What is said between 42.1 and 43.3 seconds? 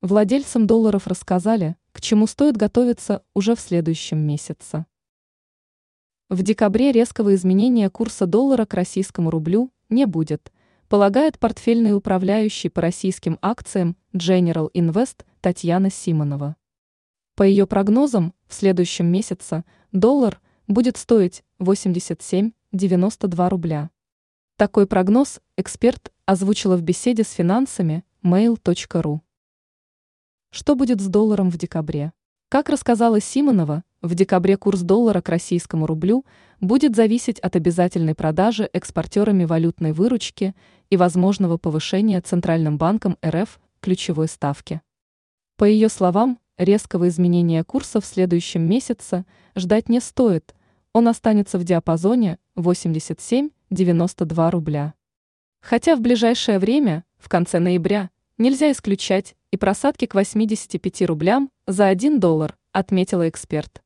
Центральным банком